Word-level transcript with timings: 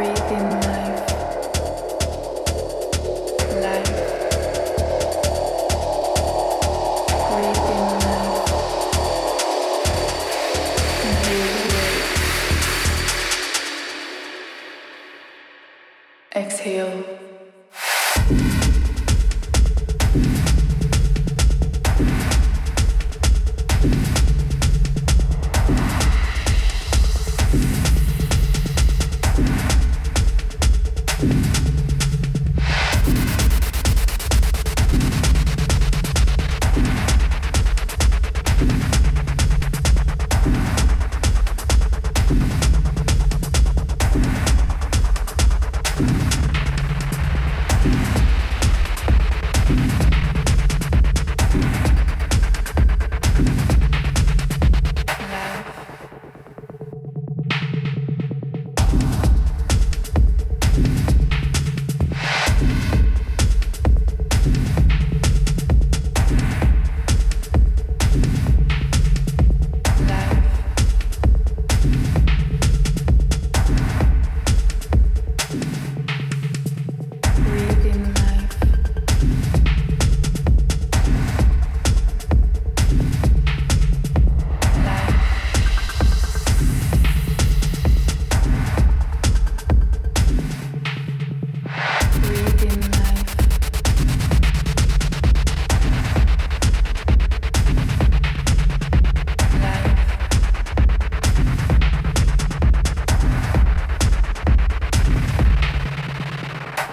Breathe 0.00 0.69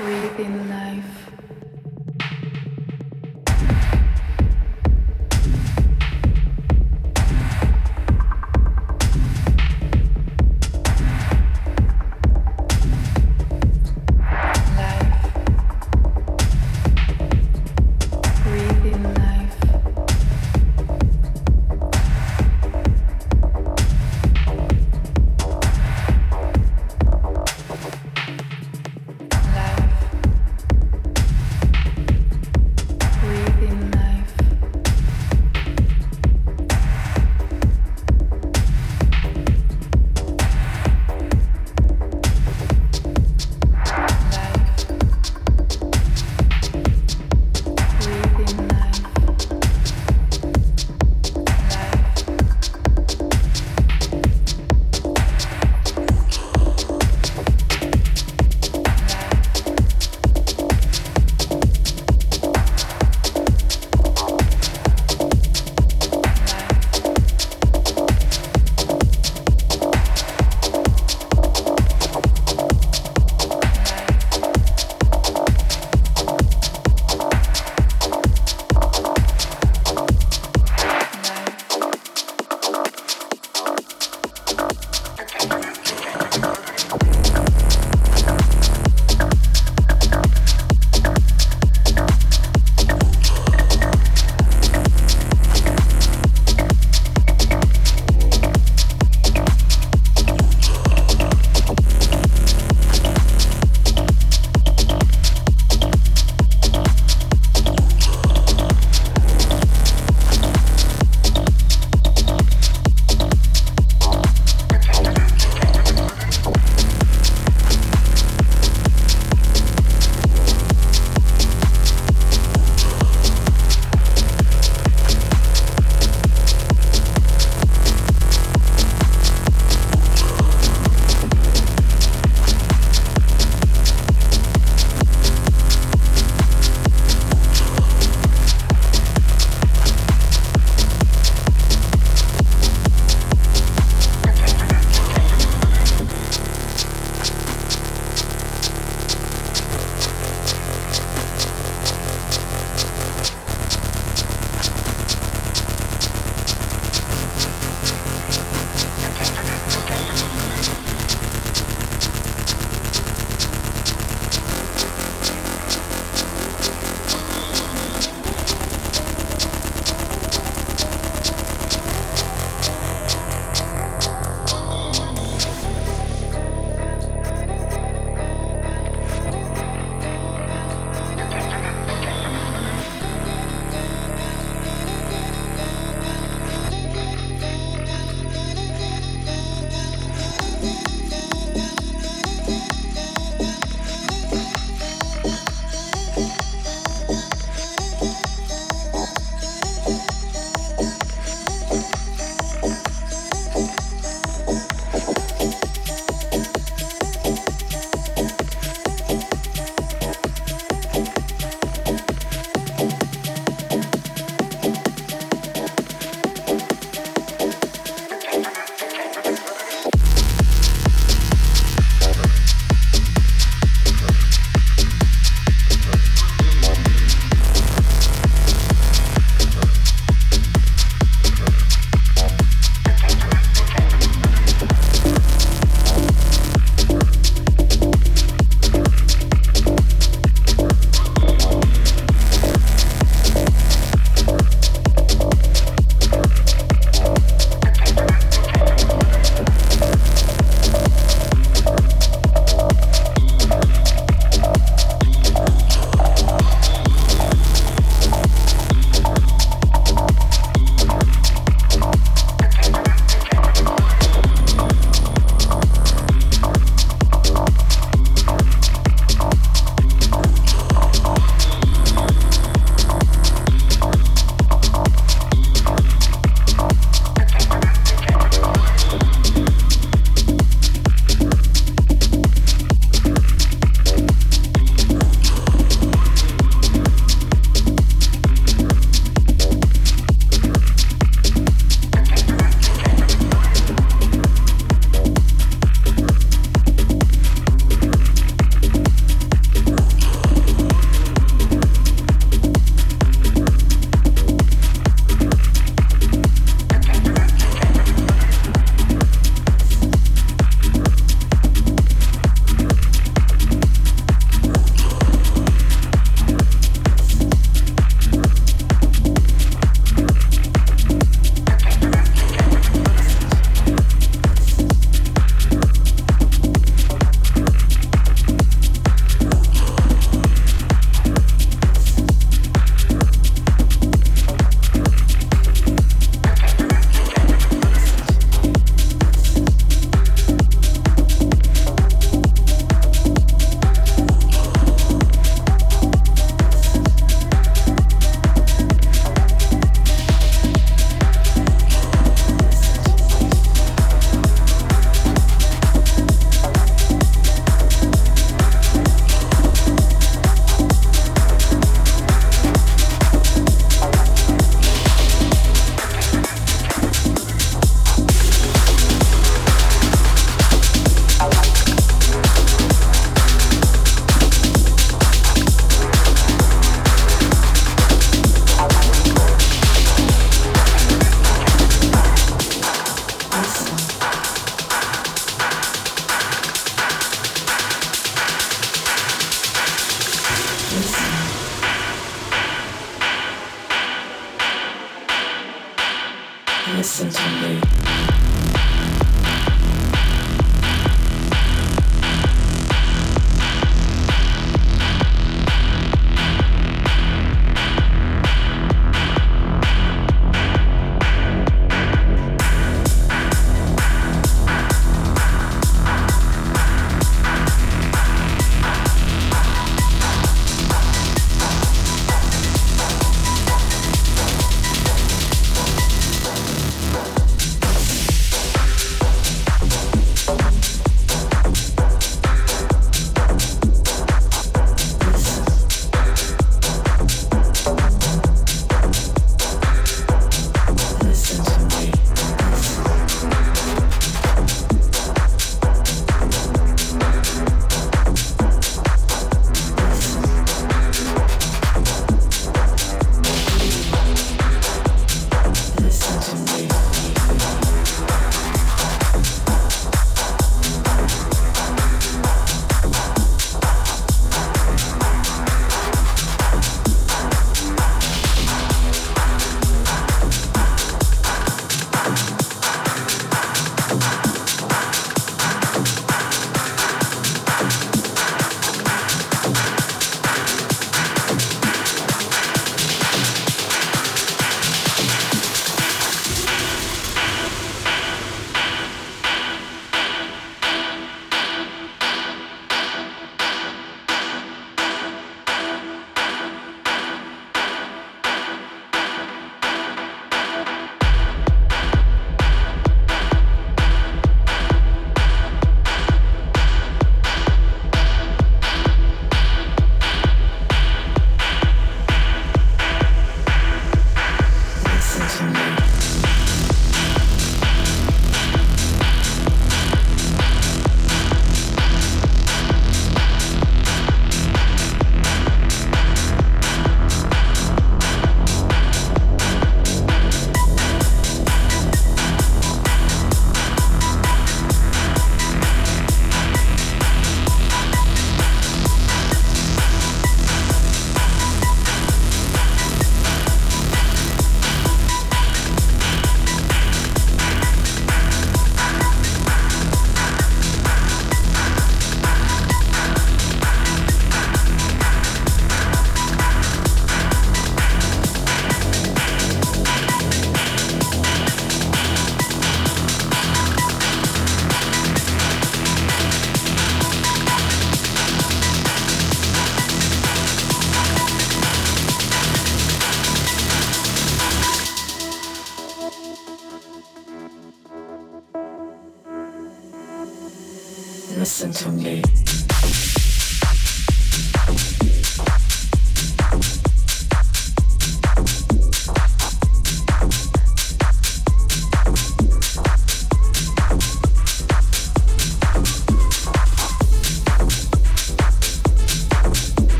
breathe 0.00 0.40
in 0.40 0.68
life. 0.70 1.29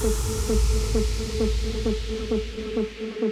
Can 0.00 0.10
be 3.20 3.30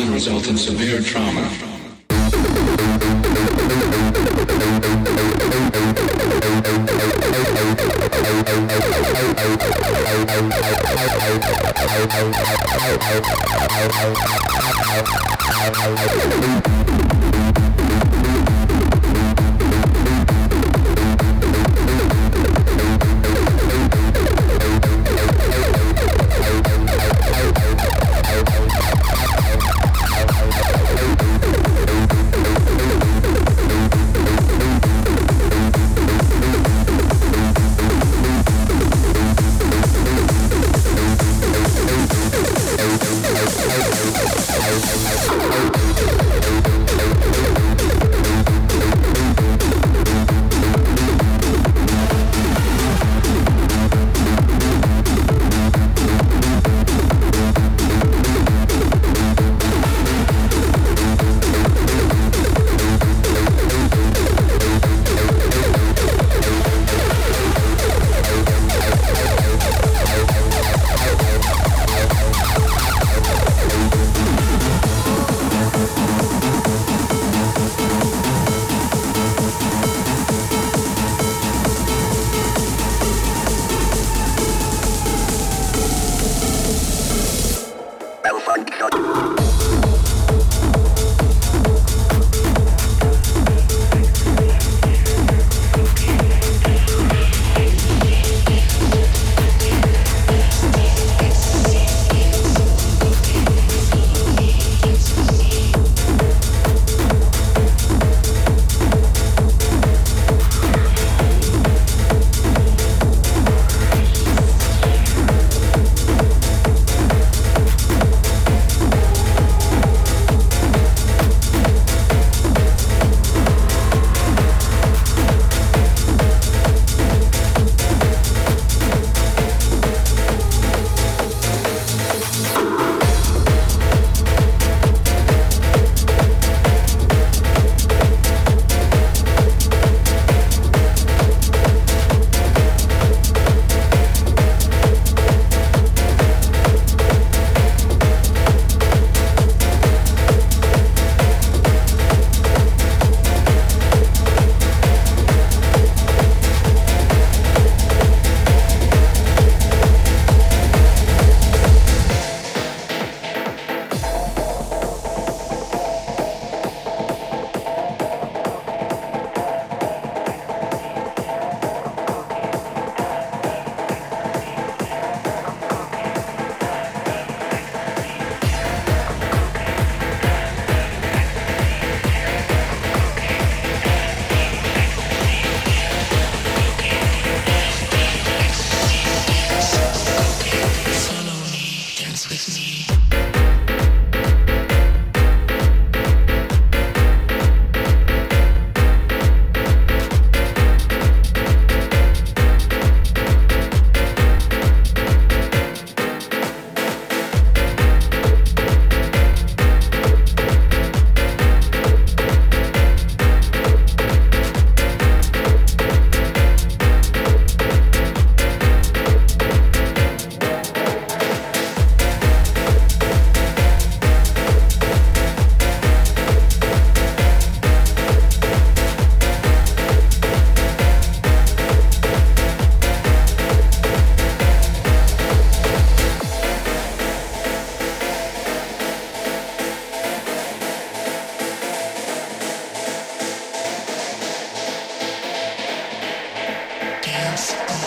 and 0.00 0.10
result 0.10 0.48
in 0.48 0.56
severe 0.56 1.00
trauma. 1.00 1.75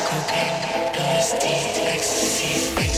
Cocaine, 0.07 0.91
LSD, 0.95 1.45
ecstasy. 1.93 2.88